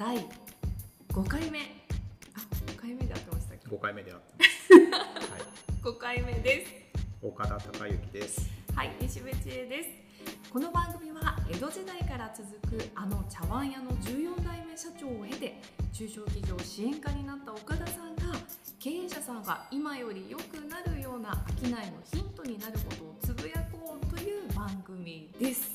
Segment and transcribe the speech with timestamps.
[0.00, 0.16] 第
[1.12, 1.58] 5回目。
[2.34, 2.40] あ
[2.72, 4.72] 5回目で合ってましたっけ？5回目であってます、
[5.30, 5.42] はい、
[5.82, 6.72] 5回目です。
[7.20, 8.48] 岡田孝之です。
[8.74, 9.90] はい西部知恵です。
[10.50, 15.60] この番組は江戸時代から続くあの茶碗屋の14代目社長を経て
[15.92, 18.22] 中小企業支援家になった岡田さんが
[18.78, 21.76] 経営者さんが今より良くなるような商いの
[22.10, 25.72] ヒントになることをつぶやこうという番組です。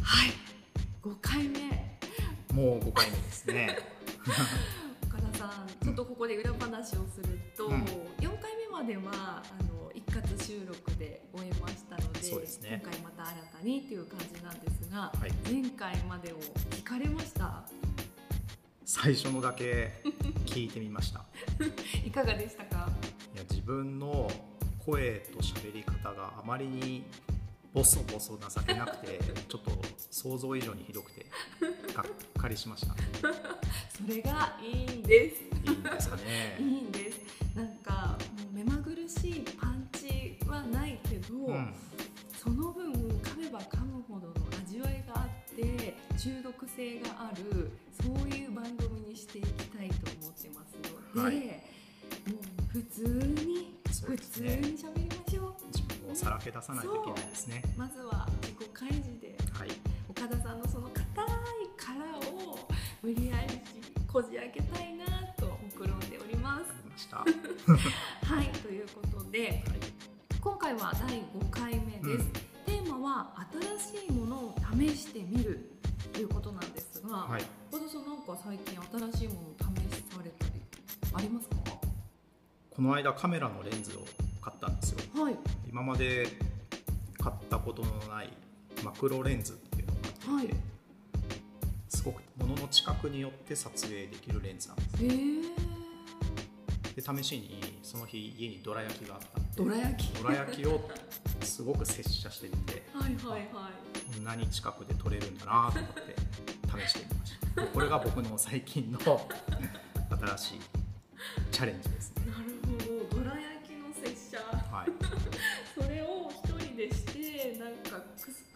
[0.00, 0.30] はい。
[1.02, 1.87] 5回目
[2.58, 3.78] もう5回目ですね。
[5.06, 7.84] 岡田さんちょっとここで裏話をすると、うん。
[8.18, 12.18] 4回目まではあの一括収録で終えましたので
[12.68, 12.82] ね。
[12.82, 15.52] 今回また新たにっていう感じなんですが、はい。
[15.52, 16.36] 前回までを
[16.70, 17.62] 聞かれました？
[18.84, 20.02] 最初のだけ
[20.44, 21.24] 聞いてみました。
[22.04, 22.88] いかがでしたか？
[23.36, 24.28] いや自分の
[24.84, 27.04] 声と喋り方があまりに
[27.72, 29.70] ボソボソ情けなくてちょっと
[30.10, 31.26] 想像以上にひどくて
[31.94, 32.94] がっかりしました。
[33.96, 35.42] それがいいんです。
[35.64, 36.56] いいんですかいね。
[36.60, 37.20] いんです。
[37.54, 41.74] なんかもう目まぐるしいパンチはないけど、うん。
[42.36, 47.70] その分噛めば噛むほどの味わいがあって中毒性がある
[48.00, 51.68] そういう番組にしていきたいと思ってますので、はい。
[52.32, 53.02] もう普通
[53.44, 54.48] に、そう普通に
[54.78, 55.47] 喋りましょう
[56.18, 57.62] さらけ出さないといけないですね。
[57.76, 59.68] まずは自己開示ではい。
[60.08, 61.26] 岡田さんのその硬い
[61.76, 62.00] 殻
[62.42, 62.58] を
[63.02, 63.54] 無理やり
[64.10, 65.04] こじ開けたいな
[65.38, 67.14] と目論んでおります。
[67.14, 67.24] は
[68.34, 69.62] はいということで
[70.40, 72.32] 今回は第5回目です、うん。
[72.32, 73.46] テーマは
[73.78, 75.70] 新しいものを試してみる
[76.12, 77.44] ということなんですが、はい。
[77.70, 78.76] 和田さんなんか最近
[79.12, 79.64] 新しいものを試
[80.16, 80.52] されたり
[81.14, 81.56] ありますか？
[82.70, 84.04] この間カメラのレンズを
[84.48, 85.22] 買ったんですよ。
[85.22, 85.36] はい。
[85.68, 86.26] 今まで
[87.18, 88.32] 買ったことのない
[88.82, 90.56] マクロレンズっていうのを買ってはい。
[91.88, 95.04] すごく物の近くによって撮影できるレンズなんです。
[95.04, 95.12] へえ
[96.96, 99.20] で試しにその日家にどら焼きがあっ
[99.54, 100.18] たどら焼き？
[100.20, 100.88] どら焼きを
[101.42, 103.42] すごく接写してみてはいはいはい。
[104.14, 106.16] こんなに近くで撮れるんだなと思って
[106.86, 107.62] 試してみました。
[107.66, 110.60] これが僕の最近の新しい
[111.52, 112.22] チャレンジですね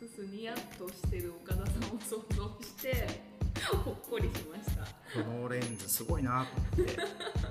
[0.02, 3.06] クスクスニヤッとしてる岡田さんを想像して
[3.84, 4.82] ほっこりしました。
[4.82, 6.98] このレンズすごいなと思って。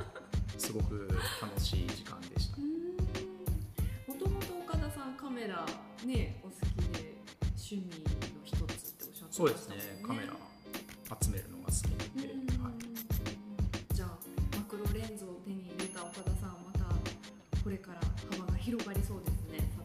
[0.59, 1.07] すごく
[1.41, 2.57] 楽しい時間でした。
[2.57, 5.65] もともと岡田さんカメラ
[6.03, 6.59] ねお好き
[6.99, 7.15] で
[7.55, 8.67] 趣味の一つっ
[8.99, 10.03] ておっしゃってそうですましたもんね。
[10.03, 12.63] カメラ集めるのが好きなので、うん。
[12.65, 16.83] はい、じゃあマクロレンズを手に入れた岡田さんまた
[17.63, 19.80] これから幅が広がりそうですね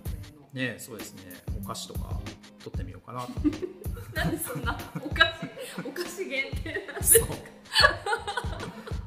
[0.56, 1.22] ねそうですね。
[1.62, 2.18] お菓子とか
[2.64, 3.28] 撮ってみようかな。
[4.24, 7.20] なんでそんなお菓子お菓子限定なんで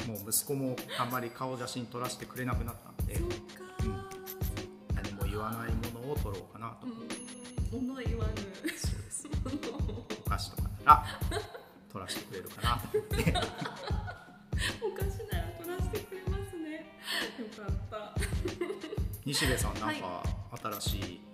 [0.08, 3.16] もう息子もあんまり顔写真撮らせてくれなくなったんで。
[3.16, 3.36] そうか
[4.94, 7.88] 何も言わないものを撮ろうかなと、うん。
[7.88, 8.36] 物言わぬ。
[8.38, 9.28] そうです。
[10.26, 11.06] お菓子とかなら
[11.92, 12.78] 撮らせてくれるかな。
[12.78, 13.34] と思って
[14.82, 17.00] お菓子なら取らせてくれますね。
[17.40, 18.16] よかった。
[19.26, 20.24] 西部さんなんか
[20.80, 21.29] 新しい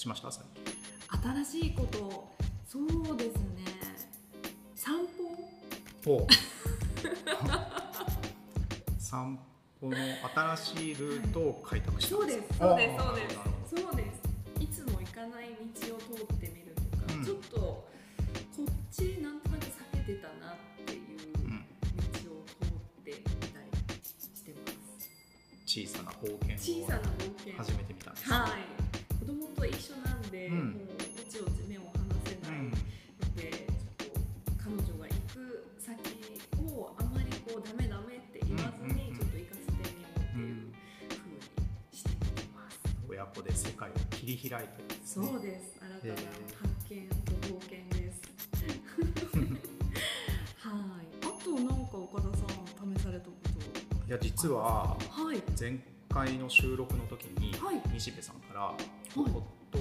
[0.00, 0.30] しました？
[0.32, 0.42] 新
[1.44, 2.34] しいこと。
[2.66, 3.40] そうですね。
[4.74, 4.94] 散
[6.04, 6.26] 歩？
[8.98, 9.38] 散
[9.80, 9.96] 歩の
[10.56, 12.68] 新しいルートを開拓したんそうですか？
[12.68, 12.96] そうです。
[12.96, 13.36] そうです。
[13.84, 14.20] そうです。
[14.62, 17.24] いつも行かない道を通ってみるとか、うん。
[17.24, 17.88] ちょっとこ
[18.62, 19.70] っちなんとなく避
[20.06, 20.54] けてたなっ
[20.86, 21.00] ていう
[21.44, 21.66] うん。
[22.24, 22.68] 道を通っ
[23.04, 23.14] てみ
[23.48, 23.66] たり
[24.02, 24.70] してます。
[25.66, 27.04] 小さな冒険小さな冒
[27.38, 27.52] 険。
[27.54, 28.36] を始めてみたんですね。
[28.36, 28.50] はい
[29.80, 32.76] 一緒なんで、うんもうおちおち目を離せうないんの
[33.34, 34.14] で、ちょっ
[34.44, 35.96] と彼女が行く先
[36.68, 40.72] をあまりこうダメダメって言わずに、うんちょっと行かせてみようってういうん
[41.08, 41.40] 風に
[41.96, 42.78] してみてます。
[43.08, 45.80] 親子で世界を切り開いてねそうです。
[45.80, 46.28] 新たな
[46.60, 48.20] 発見と冒険です。
[50.60, 51.08] はい。
[51.24, 53.32] あとなんか岡田さん試されたこ
[54.06, 55.24] いや実はと。
[55.24, 55.42] はい。
[55.58, 55.78] 前
[56.08, 59.40] 回の収録の時にはい西部さんから、いポッド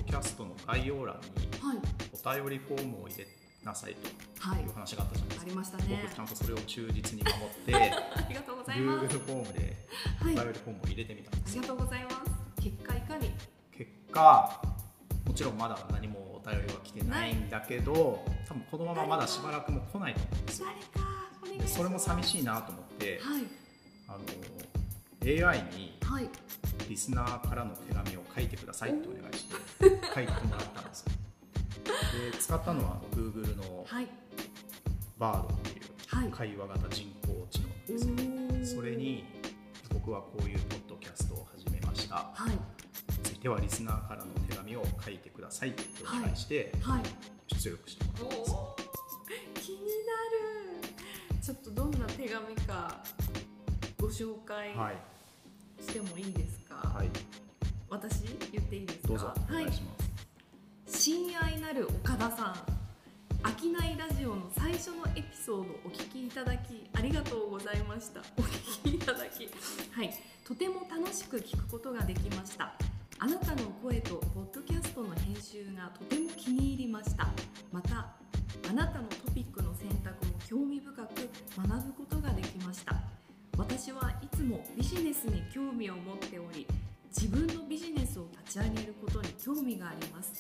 [0.10, 1.78] キャストの概要欄にはい。
[2.12, 3.28] お便りフォームを入れ
[3.64, 4.10] なさいと
[4.50, 4.74] はいいう。
[4.74, 6.20] 話があったじゃないですあか、りましたね僕ち。
[6.20, 9.06] ゃんとそれを忠実に守ってありがとうございます。
[9.06, 9.88] Google フォームで
[10.22, 10.38] はい。
[10.38, 12.62] あお便りフォームを入れてみたんですよりがとうございます。
[12.62, 13.32] 結果いかに。
[13.78, 14.62] 結果
[15.26, 20.68] もちろんまだ何もお便りは来てないんだけど多分このまままだしばらくも来ないと思うんですよ
[21.68, 23.44] それも寂しいなと思ってはい。
[24.08, 24.20] あの
[25.50, 26.30] AI にはい。
[26.90, 28.92] リスナーからの手紙を書いてください。
[28.92, 31.12] ってお願いして書いてもらったんですよ。
[32.32, 34.08] で使ったのは Google のはい。
[35.20, 36.30] バードっていうはい。
[36.32, 38.66] 会話型人工知能ですね。
[38.66, 39.24] それに
[39.94, 42.32] 僕はこういうポッドキャストを始めました。
[42.34, 42.58] はい。
[43.24, 47.04] ついてはリスナーからの手紙を書いてくださいとお願いしてはい。
[47.56, 48.52] 出力してもらってます、
[49.62, 49.86] 気にな
[51.38, 51.42] る。
[51.42, 53.04] ちょっとどんな手紙か
[54.00, 54.96] ご紹介はい。
[55.82, 57.10] してもいいですか、はい。
[57.90, 59.08] 私言っていいですか？
[59.10, 59.34] どうぞ。
[59.50, 60.04] お願いしはま
[60.88, 62.56] す、い、親愛なる岡田さん
[63.44, 68.22] 飽きないラジオの最初のエピソードをお聞きいただきありがとうございました。
[68.38, 69.50] お聞きいただき。
[69.92, 70.14] はい。
[70.46, 72.74] とても楽しく聞くことができました。
[73.18, 77.28] あなたの声とポッドキャストの編集がとても気に入りました。
[77.72, 78.16] また
[78.70, 81.08] あなたのトピックの選択も興味深く
[81.58, 82.96] 学ぶことができました
[83.60, 86.66] 私はいつもビジネスに興味を持っており
[87.10, 90.32] 自分のビジネスを立ち上げることに興味があります。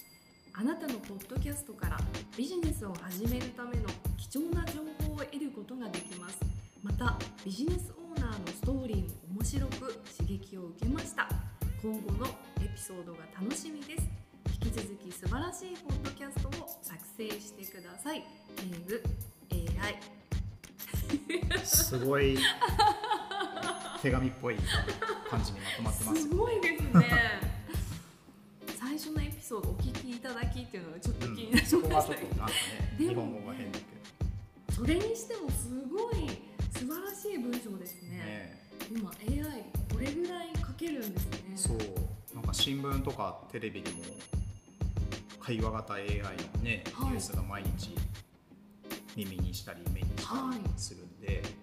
[0.53, 1.97] あなたのポッドキャストから
[2.37, 6.39] ビジネスを始めるための貴重な情報を得ることができます。
[6.81, 9.77] またビジネスオーナーのストーリーも面白く
[10.17, 11.27] 刺激を受けました。
[11.81, 12.25] 今後の
[12.61, 14.07] エピソードが楽しみです。
[14.63, 16.51] 引き続き素晴らしいポッドキャストを
[16.81, 18.23] 作成してください。
[18.55, 19.03] 敬具
[19.51, 19.99] AI
[21.65, 22.37] すごい。
[24.01, 24.55] 手紙っぽい
[25.29, 26.17] 感じにまとまってます。
[26.17, 27.05] よすごいですね。
[28.79, 33.85] 最初のエピソードお聞きいただきっていうのがちょっと気になりまそこがしたけど、ちょっとなんかね日本語が変だけ
[34.73, 36.29] それにしてもすごい
[36.73, 41.37] 素晴らしい文章ですどねね今 AI これぐらい書けるんですね。
[41.55, 41.77] そう。
[42.35, 43.97] なんか新聞とかテレビでも
[45.39, 47.09] 会話型 AI のね、はい。
[47.09, 47.95] ニュースが毎日
[49.15, 50.59] 耳にしたり目にしたはい。
[50.59, 51.58] りするんで、そうですねなんか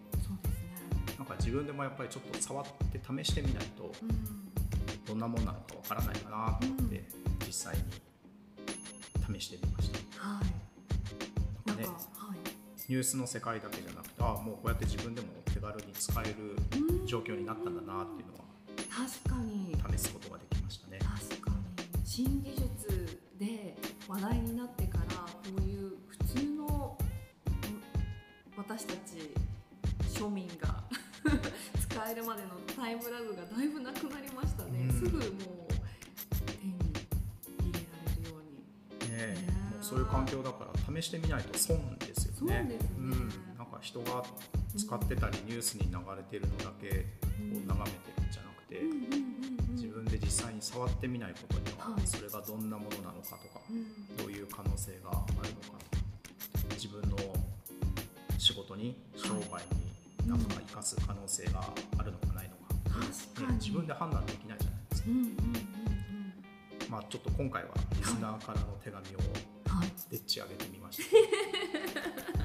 [1.46, 4.46] 自分でもやっぱりちょっと触って試してみないとうん。
[5.06, 7.04] どんなもんなのかわからないかなと思って、
[7.46, 9.98] 実際に試してみました。
[10.20, 11.68] はい。
[11.68, 12.38] なんか、ねはい。
[12.88, 17.06] ニュースの世界だけじゃなくてああもうこうやって自分でも手軽に使えるうん。
[17.06, 18.44] 状況になったんだなっていうのは
[18.90, 19.76] 確かに。
[19.96, 20.98] 試すことができましたね。
[20.98, 21.56] 確かに。
[22.04, 23.76] 新技術で
[24.08, 26.98] 話題になってからこういう普通の
[27.46, 29.30] うん私たち
[30.18, 30.65] 庶民が
[32.16, 34.92] 使えるまでのタイムラグがだいぶなくなりましたね、うん。
[34.92, 36.72] すぐもう手に
[37.60, 39.12] 入れられるように。
[39.12, 39.34] ね
[39.72, 42.38] もうそういう環境だから試してみないと損ですよね。
[42.38, 42.98] そうですね。
[43.00, 43.10] ん、
[43.58, 44.24] なんか人が
[44.74, 48.80] 使ってたりニュースに流れてるのだけを眺めてるんじゃなくて、
[49.74, 52.06] 自分で実際に触ってみないことには、はい。
[52.06, 54.16] それがどんなものなのかとか、うん。
[54.16, 57.18] どういう可能性があるのかとか自分の
[58.38, 59.95] 仕事に商売に
[60.26, 61.60] なんか生かす可能性が
[61.98, 66.90] あるのかないのか、確か自分で判断できないじゃないですか、うんうんうんうん。
[66.90, 69.18] まあ、ちょっと今回はリスナーからの手紙を
[69.68, 69.92] はい。
[70.10, 71.04] でっち上げてみました。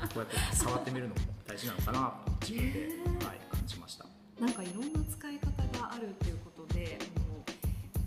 [0.07, 2.79] こうやって触ってみるのも大事なのかなと自分で、
[3.25, 4.05] はい、感じました。
[4.39, 6.97] なんかいろんな使い方があるっていうことで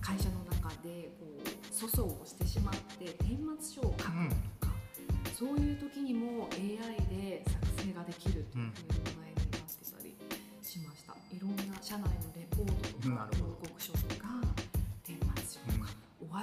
[0.01, 4.05] 会社の中でこう粗相をしてしまって顛末書を書く。
[4.05, 4.13] とか、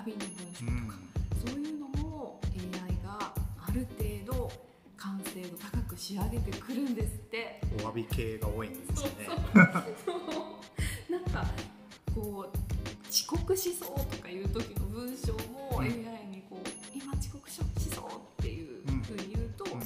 [0.05, 0.99] びの文書とか、
[1.45, 4.51] そういうのも AI がある程度
[4.97, 7.61] 完成度高く仕上げてくるんですって。
[7.83, 9.27] お詫び系が多いんですよね。
[10.05, 11.45] そうなんか
[12.15, 12.57] こう
[13.09, 15.85] 遅刻しそうとかいう時の文章もうん。
[15.85, 18.05] AI にこう、今遅刻しそう
[18.41, 19.79] っていうふうに言うと、うん。
[19.81, 19.85] こ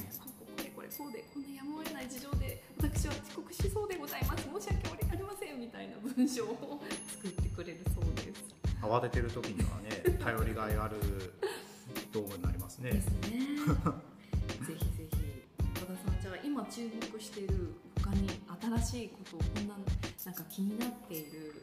[0.56, 4.42] これこれこうでこんなやむを得ない事情で私は遅刻しそうでございます。
[4.42, 7.80] 申し訳ありませんみたいな文章を作ってくれる。
[8.82, 10.96] 慌ててる時にはね 頼りがいある
[12.12, 12.90] 道具になりますね。
[12.92, 13.20] ですね。
[14.66, 15.16] ぜひぜひ。
[15.82, 18.28] 岡田さんじゃあ今注目している他に
[18.80, 19.74] 新しいことこんな
[20.24, 21.54] なんか気になっている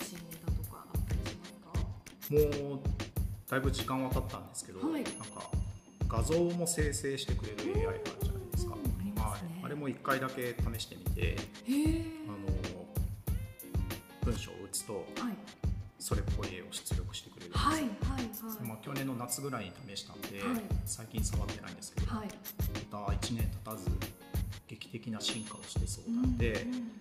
[0.00, 1.52] 新しいネタとかあったりします
[2.30, 2.34] か？
[2.34, 2.80] もう
[3.48, 5.02] だいぶ時間は経ったんですけど、はい。
[5.04, 5.50] なんか
[6.08, 9.50] 画像も生成してくれる AI があるじゃないですか、うんありますね。
[9.56, 11.36] はい、あれも1回だけ試してみて。
[12.28, 12.38] あの
[14.24, 15.67] 文章を打つとはい
[16.08, 17.60] それっぽい絵を出力してくれるんです。
[17.60, 18.66] よ、はいはいはい。
[18.66, 20.62] まあ、去年の夏ぐらいに試したんで、はい。
[20.86, 22.28] 最近触ってないんですけど、はい。
[22.90, 23.90] また1年経たず
[24.68, 26.92] 劇的な進化をしてそうなんで、うんうんうん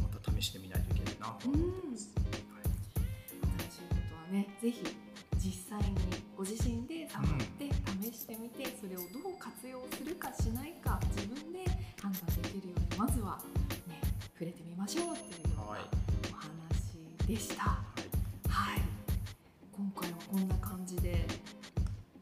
[0.00, 2.24] また試してみないといけないなとは思ってます、新
[3.70, 4.80] しいことはねぜひ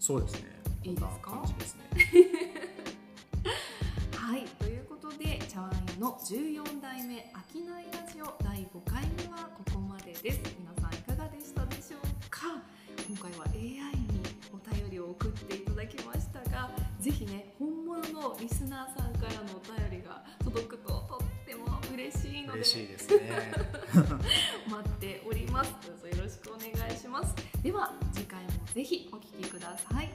[0.07, 0.47] そうですね。
[0.85, 1.43] いいですか？
[1.59, 1.83] ですね。
[4.15, 4.95] はいというこ
[5.99, 10.41] の14代目飽きないラジオ第5回目はここまでです。
[10.61, 12.47] 皆さんいかがでしたでしょうか？
[13.09, 13.83] 今回は AI に
[14.53, 16.71] お便りを送っていただきましたが
[17.01, 19.61] ぜひね本物のリスナーさんからのお
[19.91, 22.59] 便りが届くととっても嬉しいので。
[22.61, 23.53] 嬉しいですね
[29.77, 30.06] って